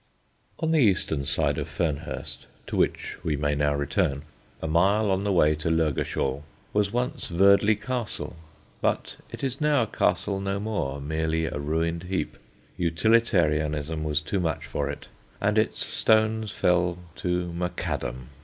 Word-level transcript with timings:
On 0.59 0.71
the 0.71 0.79
eastern 0.79 1.25
side 1.25 1.59
of 1.59 1.67
Fernhurst, 1.67 2.47
to 2.65 2.75
which 2.75 3.17
we 3.23 3.37
may 3.37 3.53
now 3.53 3.75
return, 3.75 4.23
a 4.59 4.65
mile 4.67 5.11
on 5.11 5.23
the 5.23 5.31
way 5.31 5.53
to 5.53 5.69
Lurgashall, 5.69 6.41
was 6.73 6.91
once 6.91 7.27
Verdley 7.27 7.79
Castle; 7.79 8.35
but 8.81 9.17
it 9.29 9.43
is 9.43 9.61
now 9.61 9.83
a 9.83 9.85
castle 9.85 10.39
no 10.39 10.59
more, 10.59 10.99
merely 10.99 11.45
a 11.45 11.59
ruined 11.59 12.01
heap. 12.01 12.35
Utilitarianism 12.77 14.03
was 14.03 14.23
too 14.23 14.39
much 14.39 14.65
for 14.65 14.89
it, 14.89 15.07
and 15.39 15.59
its 15.59 15.85
stones 15.85 16.49
fell 16.51 16.97
to 17.17 17.53
Macadam. 17.53 18.29